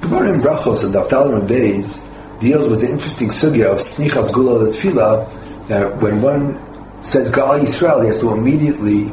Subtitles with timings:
[0.00, 2.00] Gemara in Brachos and Daftalim days
[2.40, 8.02] deals with the interesting sugya of smichas gula tefillah that when one says Gal Yisrael,
[8.02, 9.04] he has to immediately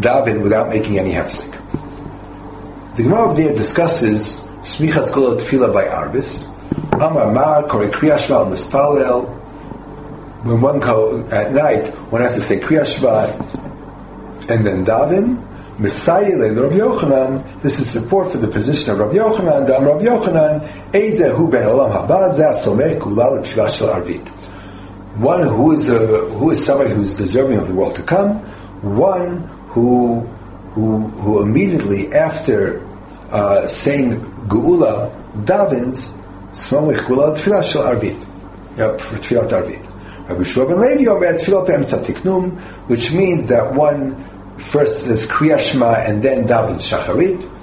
[0.00, 1.52] daven without making any hefsek.
[2.96, 6.46] The Gemara there discusses smichas gula tefillah by Arbis.
[6.94, 9.34] Amar Mar Kore Kriyashma Mispalel.
[10.44, 15.47] When one go at night, one has to say Kriyashma and then daven.
[15.78, 17.62] Messiah Rabbi Yochanan.
[17.62, 19.68] This is support for the position of Rabbi Yochanan.
[19.68, 20.90] Dam Rabbi Yochanan.
[20.90, 24.26] Ezehu ben Olam Haba Somech Kula L'Tfilah Shel Arvit.
[25.18, 25.98] One who is a,
[26.30, 28.40] who is somebody who is deserving of the world to come.
[28.82, 30.20] One who
[30.72, 32.84] who who immediately after
[33.30, 36.12] uh, saying Geula davens
[36.54, 38.26] Somech Kula L'Tfilah Shel Arvit.
[38.76, 40.28] Yep, for Tfilat Arvit.
[40.28, 45.58] Rabbi Shua ben Levi Omer Tfilat Be'emtza Tiknum, which means that one first says Kriya
[45.58, 47.56] Shema and then daven Shacharit.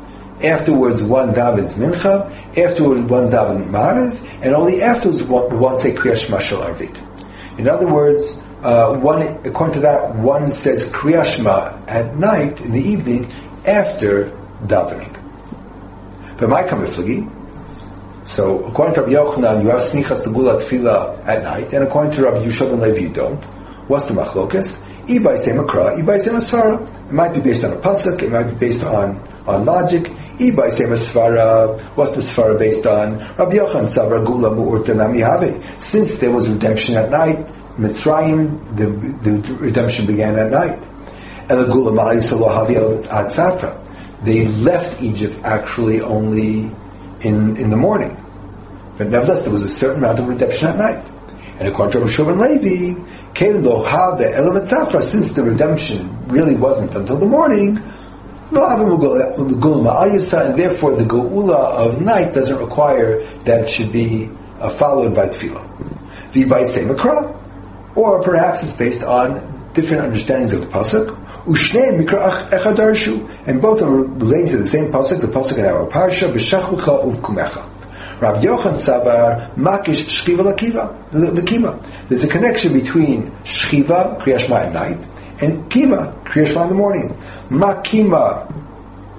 [0.44, 2.30] Afterwards, one davens Mincha.
[2.58, 6.98] Afterwards, one daven Mariv, and only afterwards one, one say Kriya Shema Shel Arvit.
[7.60, 12.71] In other words, uh, one according to that, one says Kriya Shema at night in
[12.74, 13.32] the evening
[13.65, 14.30] after
[14.65, 15.13] davening.
[16.37, 17.32] But my kamiflagi.
[18.27, 22.13] So according to Rabbi Yochanan, you have smichas the gula tefillah at night, and according
[22.13, 23.43] to Rabbi Yishov and Levi, you don't.
[23.87, 24.84] What's the machlokas?
[25.07, 25.98] Ibai say makra.
[25.98, 30.03] It might be based on a pasuk, it might be based on, on logic.
[30.37, 31.79] Ibai say masvara.
[31.95, 33.20] What's the svara based on?
[33.37, 33.57] Rabbi.
[35.79, 37.45] Since there was redemption at night,
[37.77, 38.87] Mitzrayim, the,
[39.29, 40.79] the redemption began at night.
[41.49, 41.93] Elagula.
[44.23, 46.71] They left Egypt actually only
[47.21, 48.21] in, in the morning.
[48.97, 51.05] But nevertheless, there was a certain amount of redemption at night.
[51.59, 52.99] And according to Rabbi Shimon Levi,
[53.35, 58.57] since the redemption really wasn't until the morning, and
[60.57, 64.29] therefore the geula of night doesn't require that it should be
[64.59, 65.66] uh, followed by tefillah.
[66.31, 67.35] V'bay makra,
[67.95, 71.22] or perhaps it's based on different understandings of the pasuk.
[71.45, 72.51] Mikra
[73.47, 77.75] and both are related to the same pasuk, the pasuk in our parsha, uvkumecha.
[78.20, 82.08] Rabbi Yochanan Sabar Makish Shchiva Lakiva.
[82.08, 84.98] There's a connection between Shchiva, Kriyashma at night,
[85.42, 87.09] and Kima, Kriyashma in the morning.
[87.50, 88.48] Makima,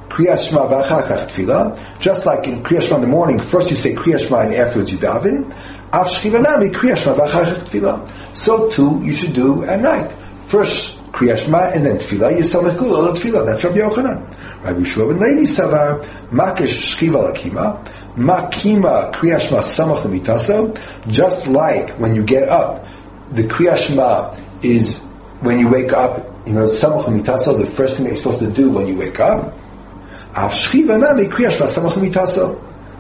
[0.09, 1.79] Kriyashma v'achakach tefillah.
[2.01, 5.53] Just like in Kriyashma in the morning, first you say Kriyashma and afterwards you daven.
[5.93, 8.09] Av Shchiva nami Kriyashma v'achakach tefillah.
[8.35, 10.11] So too you should do at night.
[10.47, 12.39] First Kriyashma and then tefillah.
[12.39, 13.45] Yisamech kula tefillah.
[13.45, 14.23] That's Rabbi Yochanan.
[14.65, 17.77] Rabbi Shua ben Levi Savar Makish Shchiva Lakima.
[18.17, 20.75] Makima Kriyashma Samach Mitaso,
[21.09, 22.87] just like when you get up,
[23.31, 25.05] the Kriyashma is
[25.41, 28.51] when you wake up, you know, Samach Mitaso, the first thing that you're supposed to
[28.51, 29.55] do when you wake up.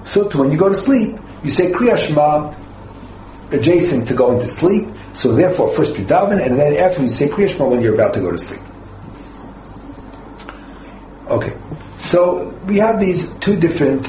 [0.05, 2.55] So to when you go to sleep, you say Kriyashma
[3.53, 4.88] adjacent to going to sleep.
[5.15, 8.21] So therefore, first you daven, and then after you say Kriyashma when you're about to
[8.21, 8.60] go to sleep.
[11.28, 11.56] Okay,
[11.99, 14.06] so we have these two different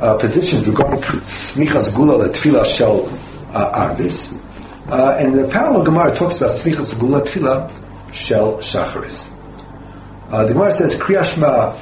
[0.00, 3.06] uh, positions regarding smichas gula tefillah shel
[3.52, 4.42] uh, arbis,
[4.88, 7.70] uh, and the parallel Gemara talks about smichas gula tefillah
[8.12, 9.32] shel shacharis.
[10.28, 11.76] Uh, the Gemara says kriyashma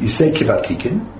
[0.00, 1.14] you say kivatikin.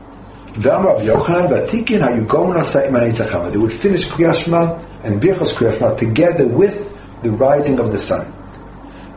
[0.60, 3.50] Dam Rav Yochanan vatikin hayugom nasa imanei zachama.
[3.50, 8.32] They would finish kriyashma and birchos kriyashma together with the rising of the sun.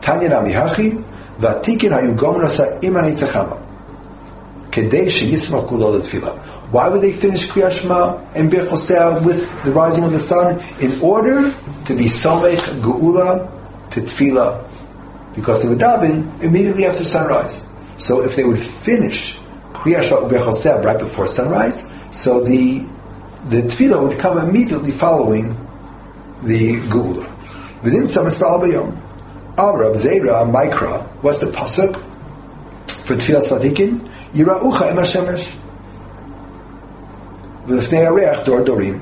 [0.00, 1.02] Tanya namihachi
[1.38, 3.60] vatikin hayugom nasa imanei zachama.
[4.70, 6.51] Kedei sheyismach gula tefillah.
[6.72, 8.64] Why would they finish Kriyashma and Bir
[9.20, 10.58] with the rising of the sun?
[10.80, 11.52] In order
[11.84, 14.66] to be Samech Geula to Tefillah.
[15.34, 17.68] Because they would daven immediately after sunrise.
[17.98, 19.36] So if they would finish
[19.74, 22.88] Kriyashma Bir right before sunrise, so the
[23.50, 25.54] the Tefillah would come immediately following
[26.42, 27.28] the Geula.
[27.82, 28.98] Within Samasal Bayom.
[29.58, 31.96] Arab Zera Mikra, what's the pasuk
[33.04, 34.00] for Tefillah Sadikin?
[34.32, 35.58] Yira'ucha Em HaShemesh.
[37.67, 38.99] ולפני הירח דור דורים.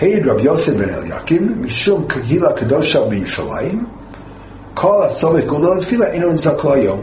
[0.00, 3.86] העיד רב יוסף בן אליקים, משום קהילה קדושה בירושלים,
[4.74, 7.00] כל הסובב גודל לתפילה אינו נמצא כל היום.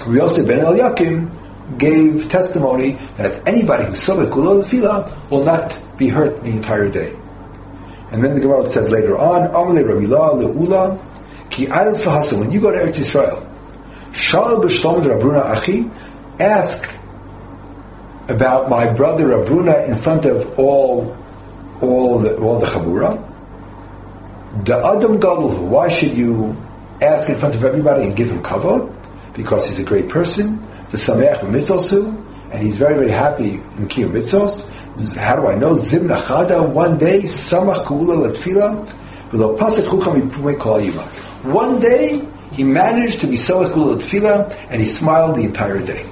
[0.00, 1.30] Rabbi Yosef ben Eliakim
[1.78, 6.90] gave testimony that anybody who saw the Gula Tefillah will not be hurt the entire
[6.90, 7.16] day.
[8.10, 10.98] And then the Gemara says later on, Amalei Rabbi La Le'ula,
[11.48, 13.46] Ki Ayel Sahasa, when you go to Eretz Yisrael,
[14.14, 15.90] Shal B'Shlom Rabruna Achi,
[16.38, 16.90] ask
[18.29, 21.17] about my brother Abruna in front of all
[21.81, 23.25] all the, all the Chabura.
[24.65, 26.57] The Adam Gadol, why should you
[27.01, 28.93] ask in front of everybody and give him kavod?
[29.33, 30.59] Because he's a great person.
[30.89, 32.07] For Sameach Mitzalsu,
[32.51, 34.67] and he's very, very happy in Kiyum Mitzvos.
[35.15, 35.73] How do I know?
[35.73, 38.85] Zimna Chada, one day, Samach Ku'ula Latfila,
[40.83, 41.03] Yima.
[41.43, 46.03] One day, he managed to be Samach Ku'ula Latfila, and he smiled the entire day.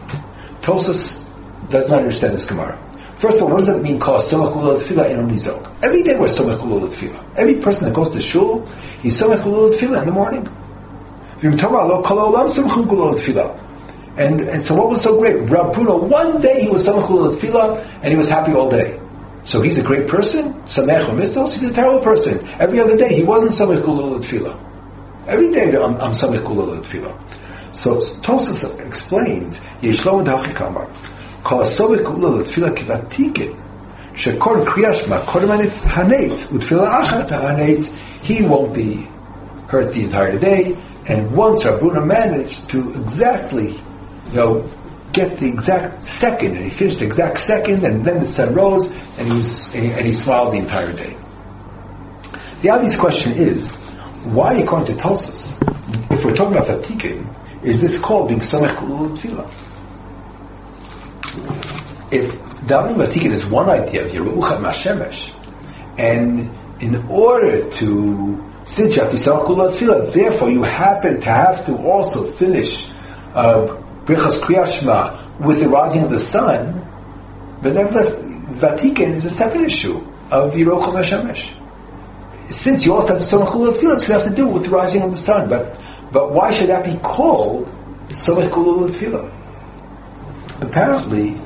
[0.61, 1.26] Tosus
[1.69, 2.77] does not understand this Gemara.
[3.15, 5.71] First of all, what does it mean Samach Ku'ula Latfila in Nizok?
[5.83, 7.37] Every day we're Ku'ula Latfila.
[7.37, 8.65] Every person that goes to Shul,
[9.01, 10.47] he's Ku'ula Latfila in the morning.
[14.17, 15.35] And, and so what was so great?
[15.45, 18.99] Rabuna, one day he was Samachul Tefillah and he was happy all day.
[19.45, 20.53] So he's a great person?
[20.63, 22.43] Samech Misos, he's a terrible person.
[22.59, 24.57] Every other day he wasn't Samachul Tefillah.
[25.27, 27.75] Every day I'm, I'm Tefillah.
[27.75, 30.91] So Tosas explains, Yeshlo and Hachikamar,
[38.21, 39.07] He won't be
[39.69, 40.77] hurt the entire day.
[41.07, 43.79] And once Rabuna managed to exactly
[44.29, 44.69] you know,
[45.13, 48.91] get the exact second, and he finished the exact second, and then the sun rose,
[49.17, 51.15] and he was, and he, and he smiled the entire day.
[52.61, 53.73] The obvious question is,
[54.25, 55.55] why, according to Tosus,
[56.11, 59.49] if we're talking about Tatikin, is this called being Samech Kulul Tefillah?
[62.09, 65.33] If davening Vatikin is one idea of Yerucham Mashemesh,
[65.97, 66.49] and
[66.81, 72.31] in order to since you have to Tefillah, therefore you happen to have to also
[72.33, 72.89] finish
[73.33, 73.65] uh,
[74.05, 76.85] Brichas Kriyashma with the rising of the sun,
[77.61, 79.97] but nevertheless, Vatikan is a separate issue
[80.31, 81.53] of Yerocham Hashemesh.
[82.51, 85.01] Since you also have to Somach Kulot Tefillah, you have to do with the rising
[85.01, 85.79] of the sun, but
[86.11, 87.67] but why should that be called
[88.09, 89.33] Somach Kulot Tefillah?
[90.61, 91.39] Apparently,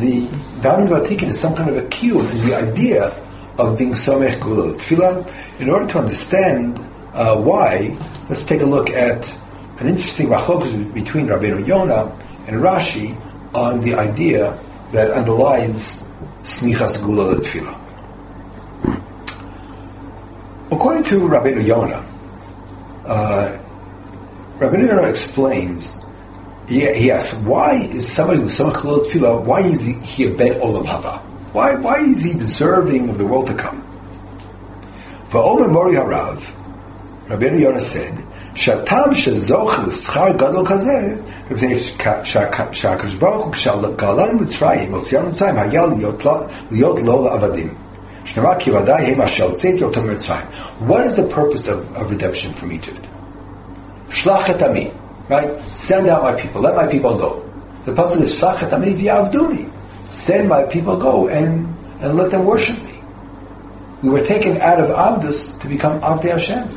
[0.00, 0.26] the
[0.60, 3.08] Damin Vatikan is some kind of a cue in the idea
[3.58, 5.60] of being Somech Kulot Tefillah.
[5.60, 6.78] In order to understand
[7.12, 7.96] uh, why,
[8.28, 9.28] let's take a look at
[9.78, 12.16] an interesting machlokas between Rabbeinu Yonah
[12.46, 13.16] and Rashi
[13.54, 14.58] on the idea
[14.92, 16.02] that underlies
[16.42, 17.78] smichas gula tefillah.
[20.70, 22.04] According to Rabbeinu Yonah,
[23.06, 23.58] uh,
[24.58, 25.98] Rabbeinu explains,
[26.67, 30.33] he, he asks, why is somebody who's so gula tefillah, why is he, he a
[30.33, 31.19] ben olam haba?
[31.53, 33.83] Why, why is he deserving of the world to come?
[35.29, 36.43] For Omer Mori Harav,
[37.27, 38.13] Rabbeinu Yonah said,
[38.57, 41.15] שהטעם שזוכה לשכר גדול כזה,
[41.51, 41.79] מפני
[42.71, 45.85] שהקדוש ברוך הוא כשגאלנו מצרים, הוציאנו מצרים, היה
[46.71, 47.73] להיות לו לעבדים.
[48.23, 50.45] שנאמר כי ודאי הם אשר הוצאתי אותם ממצרים.
[50.87, 53.07] What is the purpose of, of redemption from Egypt?
[54.09, 54.91] שלח את עמי,
[55.28, 55.68] Right?
[55.68, 56.60] Send out my people.
[56.60, 57.48] Let my people go.
[57.84, 59.70] The pasuk is Shachat Avduni.
[60.06, 63.02] Send my people go and, and let them worship me.
[64.02, 66.68] We were taken out of Abdus to become Avdi Hashem.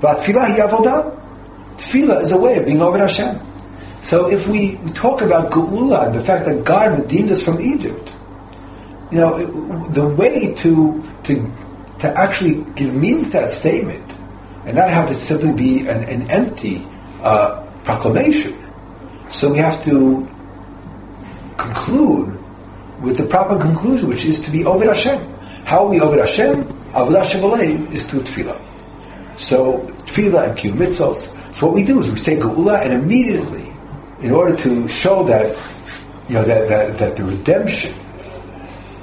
[0.00, 1.12] Vatfilah Yavodah.
[1.76, 3.40] Tfilah is a way of being over Hashem.
[4.02, 8.12] So if we, talk about Geula and the fact that God redeemed us from Egypt,
[9.10, 11.52] you know, the way to to
[11.98, 14.05] to actually give meaning to that statement
[14.66, 16.86] and not have it simply be an, an empty
[17.22, 18.54] uh, proclamation.
[19.30, 20.28] So we have to
[21.56, 22.38] conclude
[23.00, 25.22] with the proper conclusion, which is to be over Hashem.
[25.64, 26.64] How are we over Hashem?
[26.92, 28.60] Avodah Shabbalay is through tefillah.
[29.38, 31.54] So tefillah and mitzvos.
[31.54, 33.72] So what we do is we say geula, and immediately,
[34.20, 35.56] in order to show that
[36.28, 37.94] you know that that, that the redemption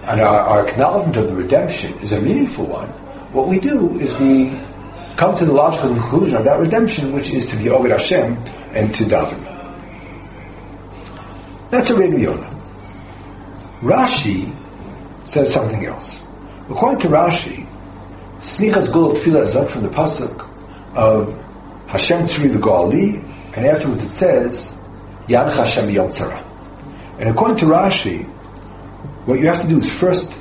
[0.03, 2.89] and our, our, acknowledgement of the redemption is a meaningful one,
[3.31, 4.49] what we do is we
[5.17, 8.37] come to the logical conclusion of that redemption, which is to be over Hashem
[8.73, 9.41] and to daven.
[11.69, 12.49] That's a Rebbe Yonah.
[13.81, 14.55] Rashi
[15.27, 16.19] says something else.
[16.69, 17.67] According to Rashi,
[18.39, 20.49] Smichas Gul Tefillah is up from the pasuk
[20.95, 21.33] of
[21.87, 23.23] Hashem Tzri V'Gali,
[23.55, 24.77] and afterwards it says
[25.27, 26.43] Yanach Hashem Yom Tzara.
[27.19, 28.25] And according to Rashi,
[29.25, 30.33] what you have to do is first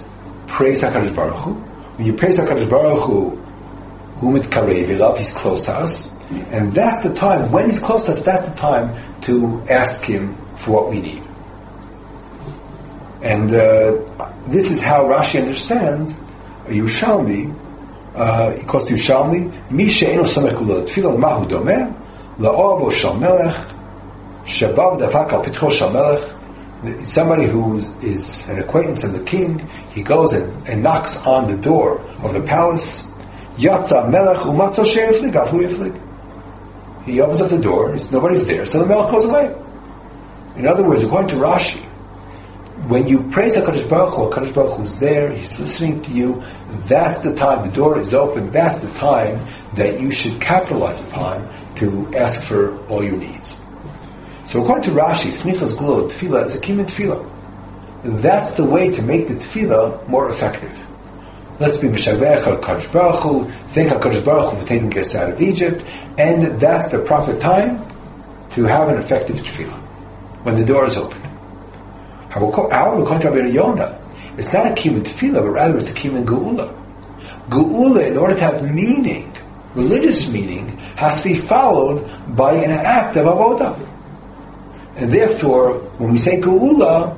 [0.46, 1.52] praise Hakadosh Baruch Hu.
[1.52, 3.41] When you praise Hakadosh Baruch Hu,
[4.20, 8.24] Humid Karev he's close to us, and that's the time when he's close to us.
[8.24, 11.22] That's the time to ask him for what we need.
[13.22, 16.12] And uh, this is how Rashi understands
[16.66, 17.54] Yerushalmi
[18.62, 21.92] equals to Yushalmi, Mi she'enu samech kula tefillah mahu domeh,
[22.38, 23.54] la'orbo shal melech,
[24.44, 25.70] shabav davak al pitcho
[27.04, 29.58] somebody who is an acquaintance of the king,
[29.92, 33.06] he goes and, and knocks on the door of the palace,
[33.56, 36.00] Yatza melech umatzo she'eflig, afu yeflig.
[37.04, 39.54] He opens up the door, nobody's there, so the melech goes away.
[40.56, 41.80] In other words, according to Rashi,
[42.88, 46.42] when you praise HaKadosh Baruch Hu, HaKadosh Baruch is there, He's listening to you,
[46.86, 51.48] that's the time, the door is open, that's the time that you should capitalize upon
[51.76, 53.56] to ask for all your needs.
[54.44, 58.20] So according to Rashi, smichas gula tefillah is a kiyum tefillah.
[58.20, 60.76] That's the way to make the tefillah more effective.
[61.62, 65.30] Let's be Mishavech al Kadosh Baruch Hu, thank HaKadosh Baruch Hu for taking us out
[65.30, 65.84] of Egypt,
[66.18, 67.86] and that's the proper time
[68.54, 69.78] to have an effective tefillah,
[70.42, 71.22] when the door is open.
[72.34, 72.42] It's
[74.52, 76.74] not a kiyum tefillah, but rather it's a kiyum geula.
[77.48, 79.32] Geula, in order to have meaning,
[79.76, 83.88] religious meaning, has to be followed by an act of avodah.
[84.96, 87.16] And therefore, when we say geula,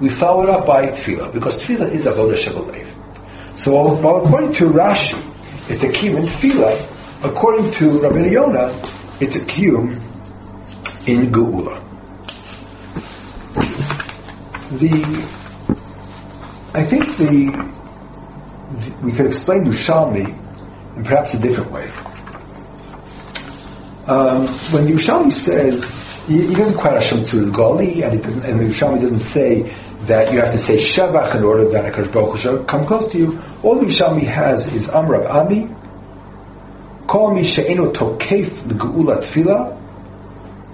[0.00, 2.92] we follow it up by tefillah, because tefillah is avodah shabalev.
[3.56, 5.18] So, while according to Rashi,
[5.70, 8.74] it's a kiyum in tefillah, according to Rabbi Yonah,
[9.20, 9.92] it's a kiyum
[11.06, 11.80] in geula.
[14.78, 15.04] The,
[16.74, 17.46] I think the,
[18.80, 21.88] the we could explain Yerushalmi in perhaps a different way.
[24.06, 29.00] Um, when Yerushalmi says he, he doesn't quite Hashem the Gali, and, and the Yerushalmi
[29.00, 29.72] doesn't say
[30.06, 33.42] that you have to say Shabach in order that HaKadosh Baruch come close to you.
[33.62, 35.74] All the Yerushalmi has is Amrav Ami,
[37.06, 39.80] Call me She'eno Tokef L'Geula Tefillah,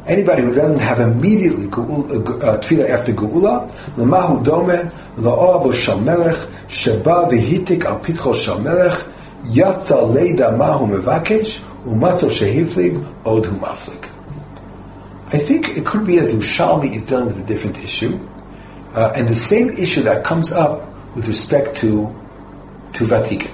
[0.07, 6.49] Anybody who doesn't have immediately uh, uh, tefillah after geula, lemahu dome la'av shel melech
[6.69, 8.33] sheba v'hitik al pitcho
[9.45, 12.97] yatza leida mahu mevakesh umaso shehiflig
[13.27, 14.09] od hu maflig.
[15.33, 18.19] I think it could be that Yerushalmi is dealing with a different issue,
[18.94, 22.14] uh, and the same issue that comes up with respect to
[22.94, 23.50] to Vatikan.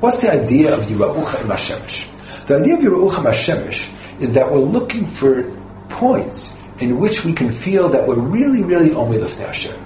[0.00, 2.08] What's the idea of Yiraucha Hashemesh?
[2.46, 5.42] The idea of Yiraucha Hashemesh is that we're looking for
[5.88, 9.84] points in which we can feel that we're really, really only Lifnei Hashem.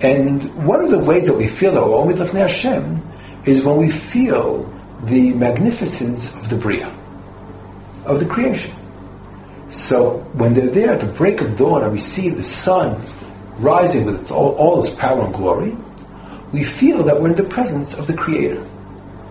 [0.00, 3.02] And one of the ways that we feel that we're only Lifnei Hashem
[3.46, 4.70] is when we feel
[5.04, 6.92] the magnificence of the Bria,
[8.04, 8.74] of the creation.
[9.70, 13.00] So when they're there at the break of dawn and we see the sun
[13.60, 15.76] rising with all, all its power and glory,
[16.52, 18.66] we feel that we're in the presence of the Creator.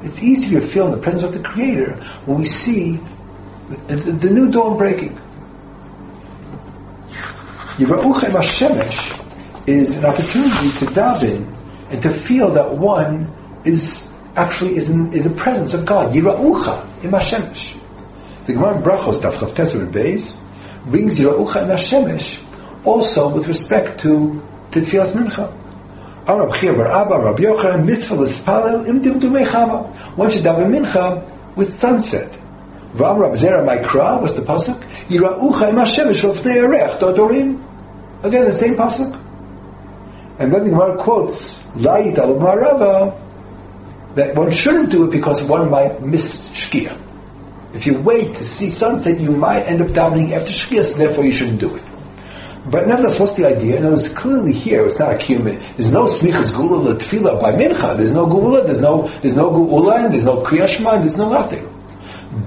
[0.03, 1.95] It's easier to feel in the presence of the Creator
[2.25, 2.99] when we see
[3.87, 5.19] the, the new dawn breaking.
[7.77, 11.53] Yira'uchem Hashemesh is an opportunity to daven
[11.89, 13.33] and to feel that one
[13.65, 16.13] is actually is in, in the presence of God.
[16.13, 17.77] Yira'ucha im Hashemesh.
[18.45, 20.35] The Gemara Brachos Daf Chav Beis
[20.85, 22.48] brings Yira'ucha im Hashemesh
[22.85, 25.55] also with respect to Tfilas Mincha.
[26.27, 29.87] Arab Chia Bar Abba Rabbi Yochanan Mitzvah L'Spalel Im Dimdumei Chava.
[30.15, 31.23] One should daven Mincha
[31.55, 32.31] with sunset.
[32.95, 34.79] V'amra b'zera ma'ikra, what's the pasuk?
[35.09, 37.63] Yira'ucha im Hashemesh v'fnei arech dodorim.
[38.23, 39.13] Again, the same pasuk.
[40.39, 43.19] And then the Gemara quotes, La'it al Marava,
[44.15, 46.99] that one shouldn't do it because one might miss Shkia.
[47.73, 51.25] If you wait to see sunset, you might end up davening after Shkia, so therefore
[51.25, 51.83] you shouldn't do it.
[52.69, 53.77] But nevertheless, what's the idea?
[53.77, 55.43] And it was clearly here, it's not a kiyum.
[55.75, 57.97] There's no smichas gula tefillah by mincha.
[57.97, 61.65] There's no gula, there's no, there's no gula, and there's no kriyashma, there's no nothing.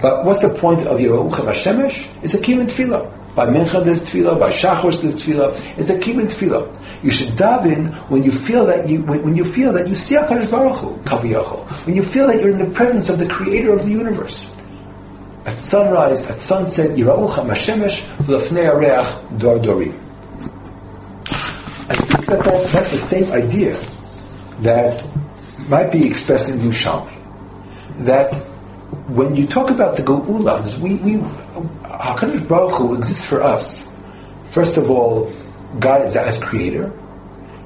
[0.00, 2.06] But what's the point of Yeruchah Hashemesh?
[2.22, 3.34] It's a kiyum tefillah.
[3.34, 5.78] By Mincha there's tefillah, by Shachos there's tefillah.
[5.78, 7.02] It's a kiyum tefillah.
[7.02, 10.48] You should daven when you feel that you when you feel that you see Hakadosh
[10.50, 10.90] Baruch Hu.
[11.86, 14.48] When you feel that you're in the presence of the Creator of the universe.
[15.44, 20.01] At sunrise, at sunset, Yeruchah Hashemesh v'lafnei areach dor dorim.
[21.92, 23.74] I think that, that that's the same idea
[24.60, 25.04] that
[25.68, 27.18] might be expressed in Yerushalmi.
[28.06, 28.32] That
[29.08, 33.92] when you talk about the Geula, we, we, HaKadosh Baruch Hu exists for us.
[34.52, 35.30] First of all,
[35.78, 36.86] God is as creator,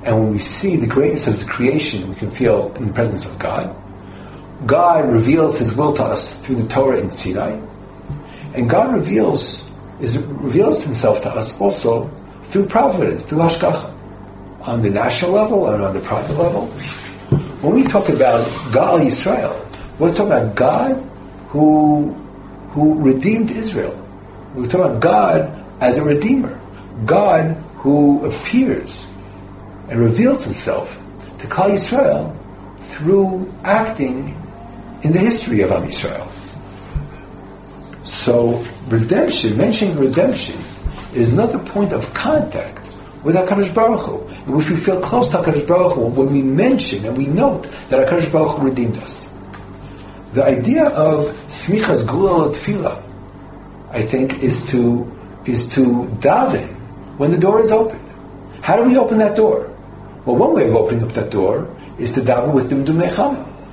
[0.02, 3.26] and when we see the greatness of the creation, we can feel in the presence
[3.26, 3.76] of God.
[4.66, 7.61] God reveals His will to us through the Torah in Sinai,
[8.54, 12.11] and God reveals is, reveals Himself to us also
[12.49, 13.95] through providence, through Hashgacha,
[14.66, 16.66] on the national level and on the private level.
[17.62, 19.54] When we talk about Gal Yisrael,
[19.99, 20.96] we're talking about God
[21.49, 22.12] who,
[22.73, 23.96] who redeemed Israel.
[24.54, 26.61] We're talking about God as a redeemer.
[27.04, 29.06] God who appears
[29.88, 31.00] and reveals himself
[31.38, 32.37] to Klal Yisrael
[32.88, 34.37] through acting
[35.02, 36.28] in the history of Am Yisrael.
[38.04, 40.58] So redemption, mentioning redemption,
[41.14, 42.80] is not another point of contact
[43.23, 47.04] with HaKadosh Baruch Hu, which we feel close to HaKadosh Baruch Hu when we mention
[47.04, 49.32] and we note that HaKadosh Baruch Hu redeemed us.
[50.34, 53.02] The idea of smichas gula tefillah,
[53.90, 55.12] I think, is to
[55.46, 56.74] is to daven
[57.18, 57.98] when the door is open.
[58.62, 59.70] How do we open that door?
[60.24, 63.02] Well, one way of opening up that door is to daven with dumdum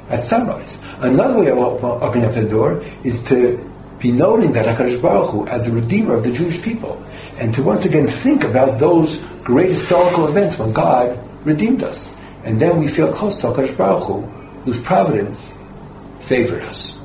[0.10, 0.82] at sunrise.
[1.00, 5.48] Another way of opening up the door is to be noting that HaKadosh Baruch Hu
[5.48, 7.03] as a redeemer of the Jewish people,
[7.38, 12.16] and to once again think about those great historical events when God redeemed us.
[12.44, 14.22] And then we feel close to HaKadosh Baruch Hu,
[14.66, 15.54] whose providence
[16.22, 16.98] favored us.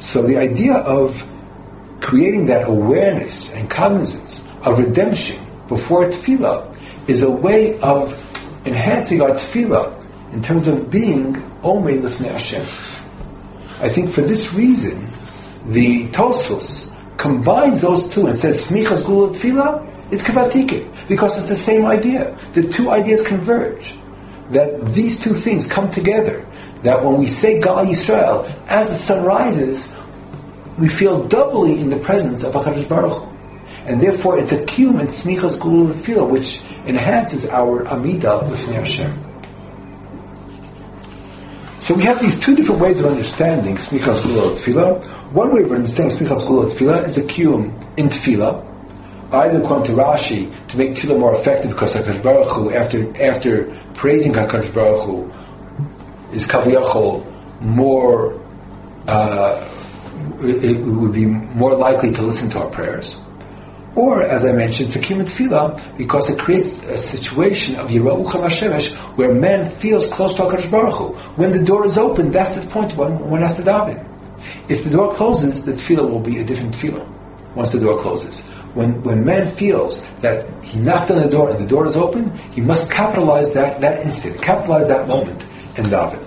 [0.00, 1.22] So the idea of
[2.00, 6.76] creating that awareness and cognizance of redemption before tefillah
[7.08, 8.12] is a way of
[8.66, 12.62] enhancing our tefillah in terms of being Omei Lifnei Hashem.
[13.80, 15.06] I think for this reason,
[15.66, 16.85] the Tosfos
[17.16, 22.38] combines those two and says Smichas Gula Tefillah is Kavatike, because it's the same idea.
[22.54, 23.94] The two ideas converge.
[24.50, 26.46] That these two things come together.
[26.82, 29.92] That when we say Gal Yisrael, as the sun rises,
[30.78, 33.32] we feel doubly in the presence of HaKadosh Baruch.
[33.86, 39.22] And therefore it's a kiyum and smichas gulul tefillah, which enhances our amida with Hashem.
[41.80, 45.15] So we have these two different ways of understanding smichas gulul tefillah.
[45.32, 48.64] One way of understanding smichas gulul tefillah is a kiyum in tefillah,
[49.32, 53.76] either according to Rashi to make tefillah more effective because HaKadosh Baruch Hu, after, after
[53.94, 55.32] praising HaKadosh Baruch Hu,
[56.32, 58.40] is kaviyachol more,
[59.08, 59.68] uh,
[60.40, 63.16] it, would be more likely to listen to our prayers.
[63.96, 68.94] Or, as I mentioned, Sakim and Tefillah, because it creates a situation of Yera'ucha HaShemesh,
[69.16, 71.08] where man feels close to HaKadosh Baruch Hu.
[71.34, 74.15] When the door is open, that's the point when one has to daven.
[74.68, 77.06] If the door closes, the Tefillah will be a different Tefillah,
[77.54, 78.46] once the door closes.
[78.74, 82.36] When, when man feels that he knocked on the door and the door is open,
[82.52, 85.42] he must capitalize that, that instant, capitalize that moment,
[85.76, 86.22] and daven.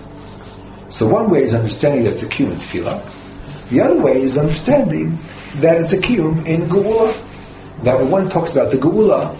[0.92, 3.68] So one way is understanding that it's a kiyum in tefillah.
[3.70, 5.16] The other way is understanding
[5.56, 7.14] that it's a kiyum in geula.
[7.84, 9.34] That when one talks about the Geula,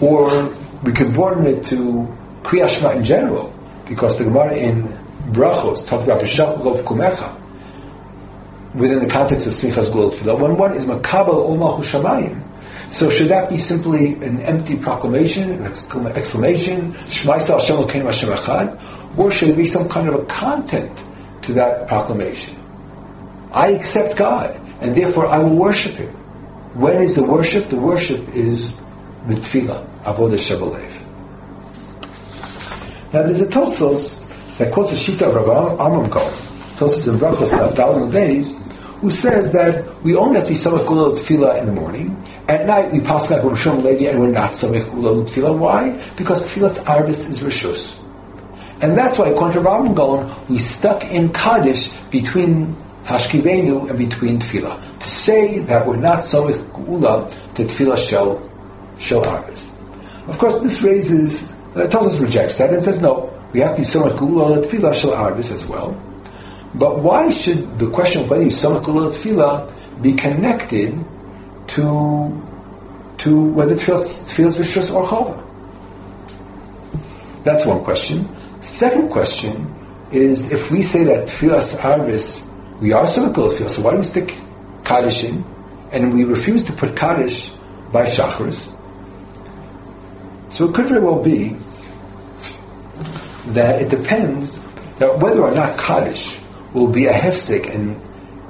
[0.00, 2.06] or we can broaden it to
[2.42, 3.52] Kriyashma in general,
[3.88, 4.84] because the Gemara in
[5.32, 7.39] Brachos talks about the of Kumecha,
[8.74, 12.46] within the context of Smichas Geula Tefillah, when one is Makabal Olmachu Shamayim,
[12.92, 19.18] so should that be simply an empty proclamation, an exclamation, Shmaisa Hashem Elokeinu Hashem Echad,
[19.18, 20.90] or should it be some kind of a content
[21.42, 22.56] to that proclamation?
[23.52, 26.12] I accept God, and therefore I will worship Him.
[26.74, 27.68] When is the worship?
[27.68, 28.72] The worship is
[29.26, 30.90] the tefillah, avodah shabalev.
[33.12, 34.24] Now there's a Tosos
[34.58, 36.32] that quotes the Shita of Rabbi Amram Kohen,
[36.80, 38.58] Tosos in Brachos Naftal days,
[39.00, 42.16] who says that we only have to be samach gula tefillah in the morning.
[42.48, 45.58] At night we pass like Rishon Levi and we're not samach gula tefillah.
[45.58, 45.90] Why?
[46.16, 48.00] Because tefillah's arbis is rishus.
[48.80, 54.38] And that's why, according to Rabbi Gaon, we stuck in Kaddish between Hashkivenu and between
[54.40, 58.50] Tefillah to say that we're not Somich Geula to Tefillah Shel,
[58.98, 59.68] Shel Harvest.
[60.28, 61.42] Of course, this raises,
[61.74, 64.94] uh, Tosos rejects that and says, no, we have to be Somich Geula to Tefillah
[64.94, 66.00] Shel Harvest as well.
[66.74, 71.04] But why should the question of whether you Somich Geula Tefillah be connected
[71.68, 72.46] to
[73.18, 75.44] to whether Tefillah is Rishus or Chova?
[77.44, 78.28] That's one question.
[78.62, 79.74] Second question
[80.12, 83.98] is if we say that Tefillah Harvest we are Somich Geula Tefillah, so why do
[83.98, 84.34] we stick
[84.84, 85.44] Kaddish in,
[85.92, 87.52] and we refuse to put Kaddish
[87.92, 88.76] by Shachris.
[90.52, 91.56] So it could very well be
[93.52, 94.58] that it depends
[94.98, 96.39] that whether or not Kaddish
[96.72, 98.00] will be a hefsek and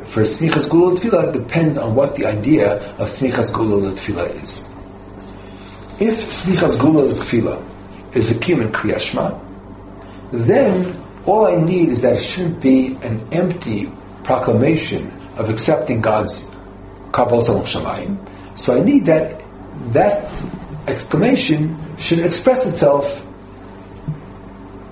[0.08, 4.66] for Smichas Gula Tefillah depends on what the idea of Smichas Gula Tefillah is.
[6.00, 9.38] If Smichas Gula Tefillah is a kiyum Kriyashma,
[10.32, 13.90] then all I need is that it shouldn't be an empty
[14.24, 16.48] proclamation of accepting God's
[17.12, 18.58] Kabbalah Shamayim.
[18.58, 19.42] So I need that
[19.92, 20.30] that
[20.86, 23.24] exclamation should express itself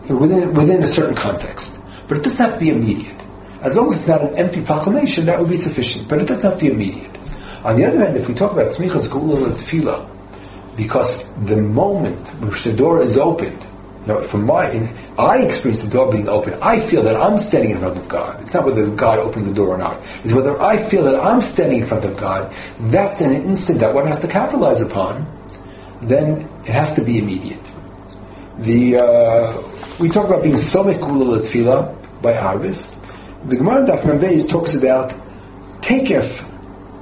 [0.08, 1.82] within within a certain context.
[2.06, 3.17] But it doesn't have to be immediate.
[3.62, 6.08] As long as it's not an empty proclamation, that would be sufficient.
[6.08, 7.16] But it doesn't have to be immediate.
[7.64, 12.62] On the other hand, if we talk about Smichas Geula Tefillah, because the moment which
[12.62, 13.64] the door is opened,
[14.08, 16.54] now, from my, I experience the door being open.
[16.62, 18.40] I feel that I'm standing in front of God.
[18.40, 20.00] It's not whether God opened the door or not.
[20.24, 22.54] It's whether I feel that I'm standing in front of God.
[22.80, 25.26] That's an instant that one has to capitalize upon.
[26.00, 27.60] Then it has to be immediate.
[28.60, 29.62] The uh,
[30.00, 32.94] we talk about being somik gula tefillah by harvest.
[33.44, 35.10] The Gemara Daf Beis talks about
[35.80, 36.44] takef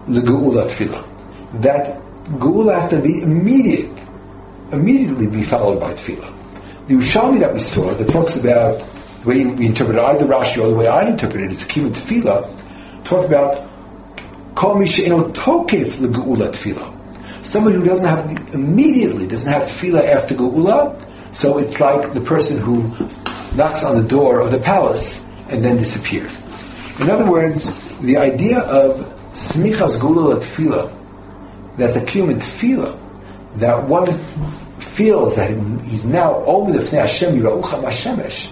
[0.07, 1.62] the geula tefillah.
[1.62, 1.99] That
[2.38, 3.90] geula has to be immediate,
[4.70, 6.35] immediately be followed by tefillah.
[6.88, 8.79] The Yerushalmi that we saw that talks about
[9.22, 13.05] the way we interpret either Rashi or the way I interpret it, is Kiva Tefillah,
[13.05, 13.66] talk about
[14.55, 17.44] Kol Mishaino Tokef Geula Tefillah.
[17.46, 22.61] Somebody who doesn't have immediately doesn't have tefillah after geula, so it's like the person
[22.61, 22.83] who
[23.57, 26.33] knocks on the door of the palace and then disappears.
[27.01, 29.01] In other words, the idea of
[29.33, 30.93] smichas gula tefillah,
[31.77, 32.99] that's a in tefillah,
[33.59, 34.13] that one
[34.81, 35.51] feels that
[35.85, 38.51] he's now only the Hashem Yiraucha Mashemesh,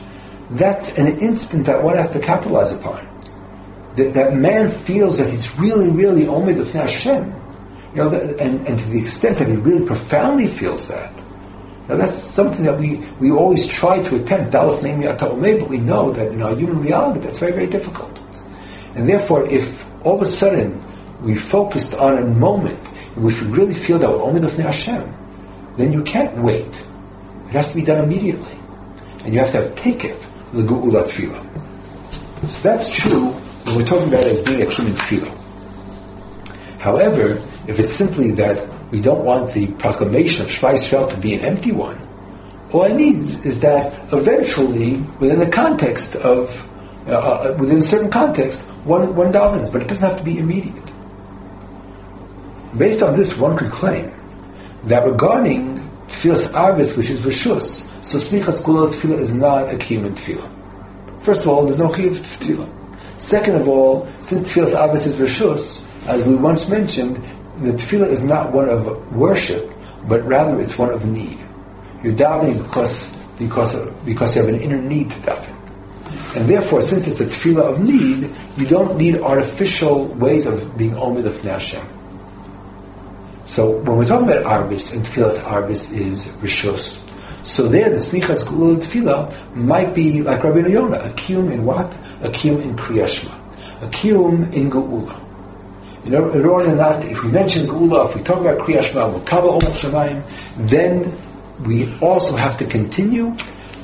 [0.50, 3.08] that's an instant that one has to capitalize upon.
[3.96, 7.32] That, that man feels that he's really, really only the Hashem.
[7.94, 11.12] You know, and, and to the extent that he really profoundly feels that,
[11.88, 16.40] now that's something that we, we always try to attempt, but we know that in
[16.40, 18.18] our human reality that's very, very difficult.
[18.94, 20.82] And therefore, if all of a sudden
[21.22, 22.80] we focused on a moment
[23.16, 25.14] in which we really feel that we're only the Hashem,
[25.76, 26.72] then you can't wait.
[27.46, 28.58] It has to be done immediately.
[29.20, 30.16] And you have to have takif,
[30.52, 32.50] the ge'ula tefillah.
[32.50, 33.26] So that's true
[33.64, 35.36] when we're talking about it as being a human tefillah.
[36.78, 41.40] However, if it's simply that we don't want the proclamation of Yisrael to be an
[41.40, 41.98] empty one,
[42.70, 46.70] all I need is that eventually, within the context of,
[47.08, 50.38] uh, uh, within a certain context, one, one davens, but it doesn't have to be
[50.38, 50.88] immediate.
[52.78, 54.12] Based on this, one could claim
[54.84, 60.14] that regarding tefillas arvis, which is rishus, so smichas kula tefillah is not a kiyum
[60.14, 61.22] tefillah.
[61.24, 63.20] First of all, there's no chiyuv tefillah.
[63.20, 67.16] Second of all, since tefillas arvis is rishus, as we once mentioned,
[67.58, 69.70] the tefillah is not one of worship,
[70.08, 71.38] but rather it's one of need.
[72.02, 75.54] You're davening because because because you have an inner need to daven.
[76.36, 80.92] And therefore, since it's a tefillah of need, you don't need artificial ways of being
[80.92, 81.86] omid of Hashem.
[83.46, 87.00] So when we're talking about Arbis, and Tefillah's Arbis is Rishos.
[87.44, 91.92] So there, the Smichas Gulul Tefillah might be like Rabbi Yonah, a kiyum in what?
[92.22, 93.82] A kiyum in Kriyashma.
[93.82, 95.23] A kiyum in Geula.
[96.04, 99.72] In order not, if we mention Geula, if we talk about Kriyashma, we'll cover Omach
[99.72, 100.22] Shemayim,
[100.68, 101.18] then
[101.64, 103.34] we also have to continue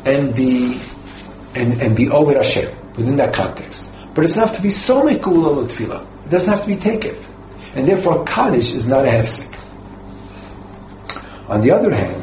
[0.05, 0.79] and be
[1.55, 3.97] and, and be over Hashem within that context.
[4.15, 6.27] But it's enough to be so Geula Tefillah.
[6.27, 7.17] It doesn't have to be takef.
[7.75, 9.57] And therefore, Kaddish is not a hefsek.
[11.49, 12.23] On the other hand,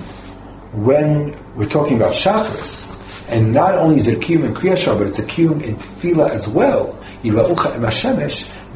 [0.73, 2.85] when we're talking about Shachris,
[3.29, 6.29] and not only is it a kiyum in Kriyashah, but it's a kiyum in Tefillah
[6.29, 6.93] as well,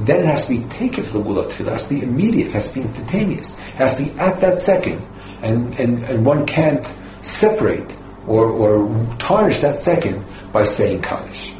[0.05, 1.67] then it has to be taken for the Gula Tefillah.
[1.67, 4.39] It has to be immediate, it has to be instantaneous, it has to be at
[4.41, 5.05] that second.
[5.41, 6.85] And, and, and one can't
[7.21, 7.91] separate
[8.27, 11.53] or, or tarnish that second by saying Kaddish.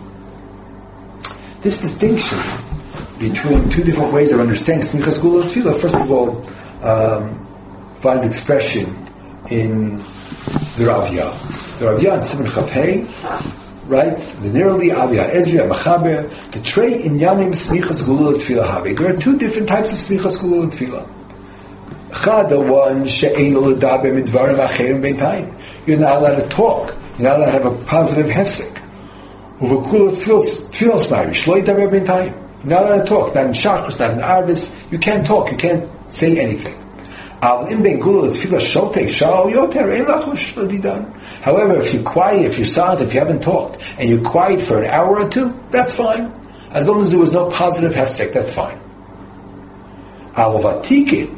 [1.62, 2.40] This distinction
[3.20, 6.46] between two different ways of understanding Smichas Gula Tefillah, first of all,
[6.84, 7.48] um,
[8.00, 8.86] finds expression
[9.50, 11.80] in the Ravya.
[11.80, 13.61] The Ravya in Simon Chavhei
[13.92, 18.98] writes, the nearly Avya Ezri Machaber, the tray in Yamim Smichas Gulul Tefillah Habe.
[18.98, 21.08] There are two different types of Smichas Gulul Tefillah.
[22.12, 25.62] Chada, one, she'ein l'dabe midvarim acherim beintayim.
[25.86, 26.96] You're not allowed to talk.
[27.18, 28.82] You're not allowed to have a positive hefsek.
[29.60, 30.16] Uvekulat
[30.72, 32.34] tefillas ma'ir, shloi daber beintayim.
[32.64, 33.36] You're not allowed to talk.
[33.36, 34.92] Not in shachris, not in arvis.
[34.92, 35.52] You can't talk.
[35.52, 36.81] You can't say anything.
[37.42, 37.74] However,
[41.80, 44.86] if you're quiet, if you're silent, if you haven't talked, and you're quiet for an
[44.92, 46.32] hour or two, that's fine.
[46.70, 48.80] As long as there was no positive hefsek, that's fine.
[50.36, 51.36] Vatikin,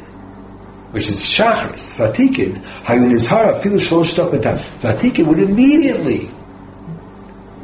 [0.92, 4.14] which is shachris, vatikin, hayunizhara filu shlosh
[4.80, 6.28] Vatikin would immediately,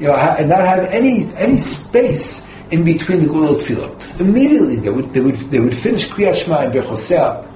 [0.00, 4.18] you know, and not have any any space in between the gulot tefillah.
[4.18, 7.49] Immediately, they would they would they would finish kriyat shema and berchosea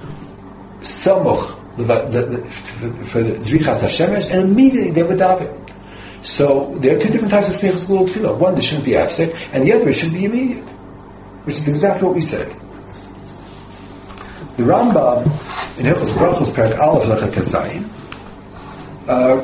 [0.85, 5.61] samoch for the Zrichas Hashemesh, and immediately they would daven.
[6.23, 8.37] So there are two different types of smichas gulul tefillah.
[8.37, 10.63] One, there shouldn't be absent, and the other, it should be immediate,
[11.43, 12.47] which is exactly what we said.
[14.57, 15.25] The Rambam
[15.77, 17.89] in Hilchos Brachos Perak Aleph Lechet Tezayin
[19.09, 19.43] uh,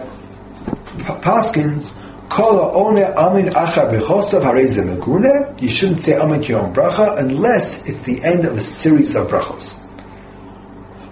[1.19, 1.93] Paskins
[2.29, 5.61] Kol One Amin Acha Bechosav Harei.
[5.61, 9.80] You shouldn't say Amin Kiyom Bracha unless it's the end of a series of brachos.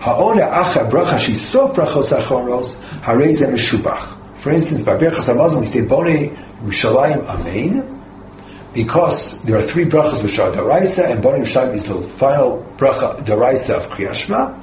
[0.10, 4.18] Ha'ona acha bracha shisof brachos achoros harei ze meshubach.
[4.40, 8.02] For instance, by Berachas Hamazon we say Bone Yerushalayim Amen,
[8.74, 13.24] because there are three brachas which are Daraisa, and Bone Yerushalayim is the final bracha
[13.24, 14.60] Daraisa of Kriyashma.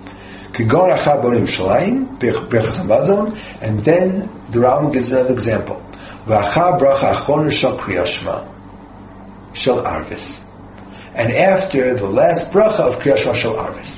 [0.50, 5.80] Kigon acha Bone Yerushalayim Berachas Hamazon, and then the Rambam gives another example.
[6.26, 8.48] V'acha bracha achoner shal Kriyashma
[9.54, 10.42] shal Arvis.
[11.14, 13.95] And after the last bracha of Kriyashma shal Arvis.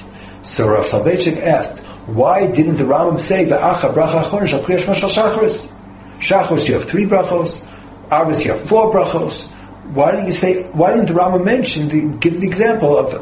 [0.49, 5.75] So Rav Soloveitchik asked, why didn't the Rambam say Va'acha bracha achon shal kriyash shachris?
[6.21, 7.69] Shachris you have three brachos,
[8.09, 9.47] Arvis you have four brachos.
[9.93, 10.63] Why didn't you say?
[10.71, 13.13] Why didn't the Rambam mention the give the example of?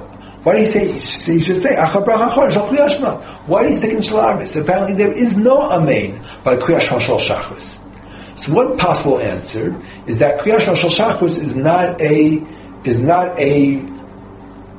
[0.45, 0.85] Why do you say?
[1.33, 4.61] You should say Acha bracha achon shal Why do you stick in shal Arvis?
[4.63, 8.39] Apparently there is no amen by kriyash mashal shachris.
[8.39, 12.41] So one possible answer is that kriyash mashal shachris is not a
[12.85, 13.85] is not a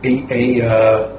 [0.06, 1.17] a a, uh,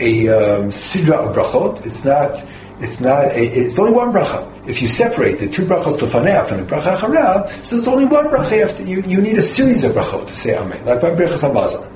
[0.00, 1.84] a um, sidra of brachot.
[1.86, 2.42] It's not.
[2.80, 3.24] It's not.
[3.26, 4.50] A, it's only one bracha.
[4.68, 8.26] If you separate the two brachos lefanea from the bracha acharav, so there's only one
[8.26, 8.82] bracha after.
[8.82, 11.90] You, you need a series of brachot to say amen, like by brachas hamazon.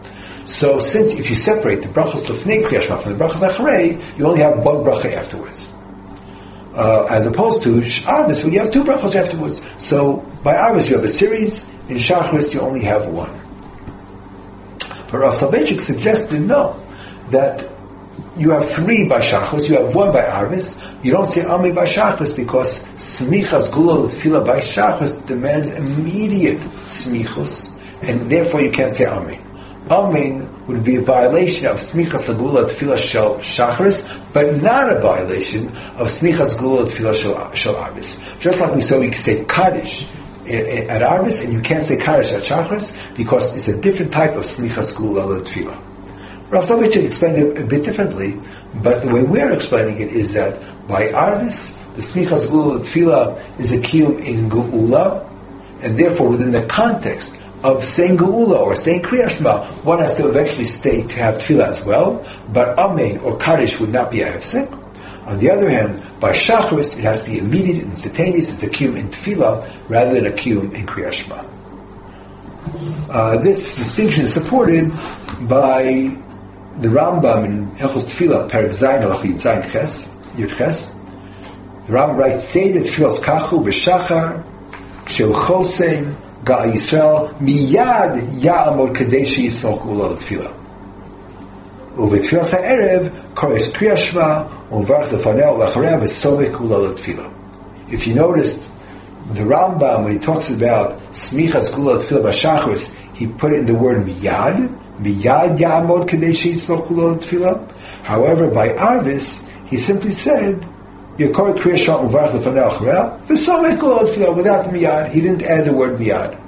[0.46, 4.40] So since if you separate the brachos lefnei kriyashma from the brachos acharei, you only
[4.40, 5.68] have one bracha afterwards.
[6.74, 9.66] Uh, as opposed to Arvis, where you have two brachos afterwards.
[9.80, 13.34] So by Arvis you have a series, in Shachris you only have one.
[15.10, 16.76] But Rav Soloveitchik suggested no,
[17.30, 17.68] that
[18.36, 21.86] you have three by Shachris, you have one by Arvis, you don't say Ami by
[21.86, 29.06] Shachris because Smichas Gula Tefillah by Shachris demands immediate Smichus, and therefore you can't say
[29.06, 29.40] Ami.
[29.90, 35.68] Amen would be a violation of Smichas Gula Tefillah Shel Shachris, but not a violation
[35.96, 38.40] of Smichas Gula Tefillah Shel, Arvis.
[38.40, 40.06] Just like we said, we can say Kaddish
[40.46, 44.44] at Arvis, and you can't say Kaddish at Shachris because it's a different type of
[44.44, 45.87] Smichas Gula Tefillah.
[46.50, 48.40] Rav Soloveitchik explained it a bit differently,
[48.82, 53.72] but the way we're explaining it is that by Arvis, the Smichas Gula Tefillah is
[53.72, 55.28] a kiyum in Geula,
[55.82, 60.64] and therefore within the context of saying Geula or saying Kriyashma, one has to eventually
[60.64, 64.72] stay to have Tefillah as well, but Amen or Kaddish would not be a hefsek.
[65.26, 68.50] On the other hand, by Shachris, it has to be immediate and instantaneous.
[68.50, 71.46] It's a kiyum in Tefillah rather than a kiyum in Kriyashma.
[73.10, 74.90] Uh, this distinction is supported
[75.46, 76.16] by
[76.81, 80.95] the Rambam in Hilchos Tefillah, Perek Zayin Halachit Zayin Ches, Yud Ches.
[81.87, 84.43] The Rambam writes, "Say the Tefillas Kachu b'Shachar,
[85.07, 90.53] Shel Chosein, Ga Yisrael, Miyad Ya'amod Kadesh Yisrael Kula Tefillah."
[91.97, 97.23] ובתפילת הערב קורא קריאה שמע ומברך לפניה ולאחריה וסובק כולה לתפילה.
[97.89, 98.63] If you noticed,
[99.33, 103.75] the Rambam, when he talks about smichas kula tefillah b'shachris, he put it in the
[103.75, 104.69] word miyad,
[105.00, 105.58] miyad
[107.20, 107.72] tefillah.
[108.02, 110.66] However, by Arvis, he simply said,
[111.18, 115.10] Yekor kriya shah uvarach lefanei achareh, v'somei kula tefillah, without miyad.
[115.10, 116.40] He didn't add the word miyad.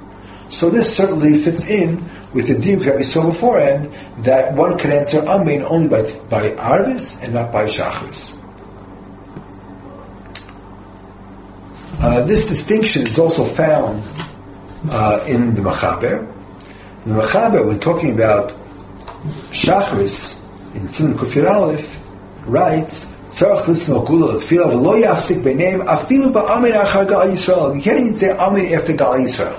[0.50, 3.92] So this certainly fits in with the diuk that we saw beforehand,
[4.24, 8.36] that one can answer Amen only by, by Arvis and not by Shachris.
[12.00, 14.02] Uh, this distinction is also found
[14.88, 16.26] uh, in the Machaber.
[17.06, 18.52] The Machaber, when talking about
[19.52, 20.38] Shachris
[20.74, 21.98] in Simon Kufir Aleph,
[22.44, 28.00] writes, "Tzarach lisno gula tefillah v'lo yafsik b'neim afilu ba'amen achar gal Yisrael." You can't
[28.00, 29.58] even say Amen after Gal Yisrael.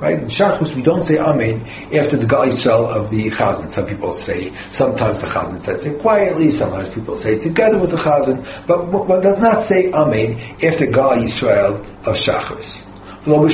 [0.00, 0.18] Right?
[0.18, 3.68] In Shachris, we don't say Amen after the Gal Yisrael of the Chazan.
[3.68, 7.90] Some people say, sometimes the Chazan says it quietly, sometimes people say it together with
[7.90, 12.87] the Chazan, but one does not say Amen after Gal Yisrael of Shachris.
[13.24, 13.48] The only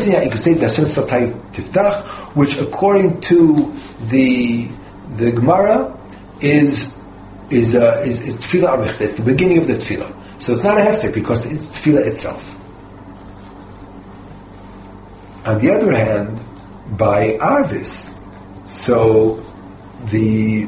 [0.00, 2.04] thing that you can say is Hashem Satay Tiftach,
[2.34, 3.74] which according to
[4.08, 4.68] the
[5.16, 5.98] the Gemara
[6.40, 6.96] is
[7.50, 9.00] is uh, is, is Tefillah Arichta.
[9.02, 10.12] It's the beginning of the Tefillah.
[10.40, 12.42] So it's not a hefsek because it's Tefillah itself.
[15.44, 16.40] On the other hand,
[16.98, 18.18] by Arvis,
[18.66, 19.44] so
[20.06, 20.64] the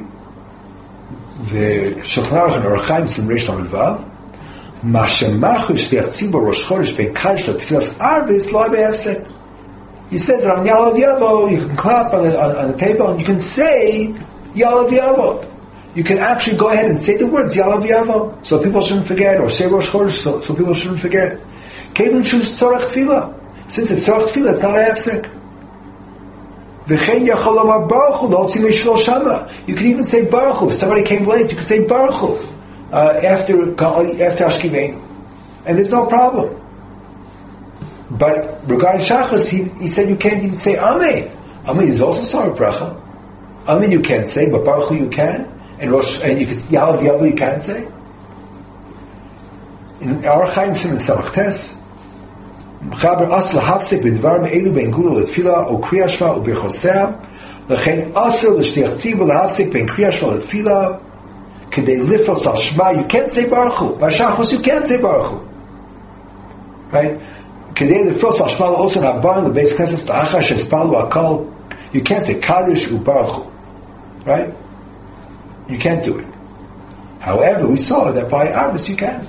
[1.50, 3.48] the Shulchan Aruch and Orach Chaim Sim Reish
[10.10, 13.10] he says that on Yalav Yavo, you can clap on the, on, on, the table
[13.10, 14.14] and you can say
[14.54, 15.44] Yalav Yavo.
[15.94, 19.40] You can actually go ahead and say the words Yalav Yavo so people shouldn't forget,
[19.40, 21.40] or say Rosh Chodesh so, so people shouldn't forget.
[21.94, 23.34] Kevin choose tzorach Tfila,
[23.68, 25.28] Since it's tzorach Tfila, it's not a hefsek.
[26.86, 29.52] V'chein yachol omar baruch hu, lo tzimei shlo shama.
[29.66, 30.68] You can even say baruch hu.
[30.68, 32.57] If somebody came late, you can say baruch hu.
[32.90, 35.02] Uh, after after Ashkivain,
[35.66, 36.58] and there's no problem.
[38.10, 41.30] But regarding Shachas, he, he said you can't even say Amen.
[41.66, 42.98] Amen is also sorry bracha.
[43.68, 47.30] Amen you can't say, but Baruch you can, and Rosh and you can Yalav Yavu
[47.30, 47.86] you can say.
[50.00, 51.78] In our Chaim and Samach Test,
[52.80, 58.94] Mechaber Asla Hafsek Bidvar Me'elu Ben Gula Letfila O Kriyashma U Bechosea Lechein Asla L'Shtech
[58.94, 61.02] Tzivu L'Hafsek Ben Kriyashma Letfila
[61.78, 63.96] Kedei lifros al Shema, you can't say Baruch Hu.
[63.96, 65.48] Bashachos, you can't say Baruch Hu.
[66.90, 67.20] Right?
[67.74, 71.54] Kedei lifros al Shema also Rabban, the base Knesset, Ta'acha, Shespalu, Akal,
[71.92, 73.52] you can't say kadosh u Baruch Hu.
[74.24, 74.52] Right?
[75.68, 76.26] You can't do it.
[77.20, 79.26] However, we saw that by Arvis you can.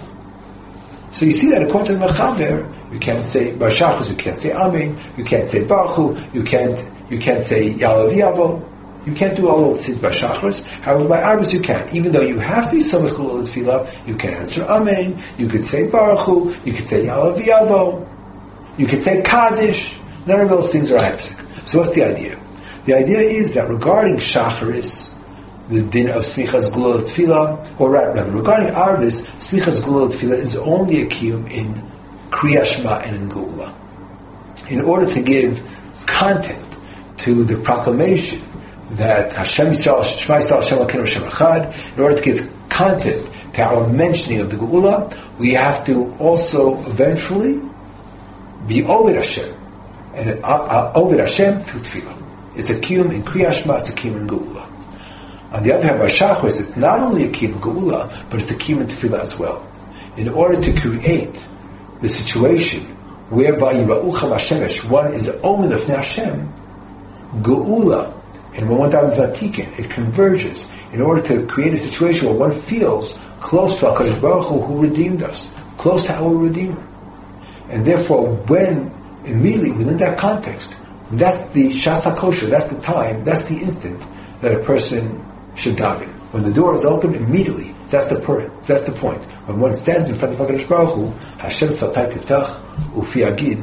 [1.11, 4.53] So you see that according to the Mechaber, you can't say Bashachos, you can't say
[4.53, 8.65] Amen, you can't say Baruch you can't, you can't say Yalav Yavo
[9.05, 10.65] you can't do all of these by Shachris.
[10.65, 11.95] However, by Arbus you can.
[11.95, 15.89] Even though you have to be Samachul Tefillah, you can answer Amen, you could say
[15.89, 18.07] Baruch Hu, you could say Yalav
[18.77, 19.93] you could say Kaddish.
[20.25, 21.67] None of those things are Hepsik.
[21.67, 22.39] So what's the idea?
[22.85, 25.15] The idea is that regarding Shacharis,
[25.67, 31.01] the din of Smichas Gulot Tefillah, or rather, regarding Arvis, Smichas Gulot Tefillah is only
[31.01, 31.91] a kiyum in
[32.29, 33.75] Kriyashma and in Gula.
[34.69, 35.61] In order to give
[36.05, 36.65] content
[37.17, 38.41] to the proclamation
[38.91, 43.87] that Hashem Yisrael, Shema Yisrael, Hashem Elokeinu, Hashem in order to give content to our
[43.89, 47.61] mentioning of the Geula, we have to also eventually
[48.67, 49.55] be Ovid Hashem.
[50.13, 52.55] And uh, uh, Ovid Hashem through Tefillah.
[52.55, 54.65] It's a kiyum in Kriyashma, it's a kiyum in Geula.
[55.51, 58.51] On the other hand, by Shachris, it's not only a kiyum in Geula, but it's
[58.51, 59.65] a kiyum in Tefillah as well.
[60.17, 61.35] In order to create
[62.01, 62.83] the situation
[63.29, 66.51] whereby Yira'ucha Hashemesh, one is Omen of Hashem,
[67.41, 68.18] Geula,
[68.59, 72.59] and when one is Zatikin, it converges in order to create a situation where one
[72.59, 76.85] feels close to HaKadosh Baruch Hu, who redeemed us, close to our Redeemer.
[77.69, 78.91] And therefore, when
[79.23, 80.75] immediately within that context,
[81.11, 84.03] that's the shasa kosher, that's the time, that's the instant
[84.41, 86.13] that a person should daven.
[86.33, 89.23] When the door is open, immediately, that's the per, that's the point.
[89.47, 93.59] When one stands in front of HaKadosh Baruch Hu, Hashem satay tiftach ufi agid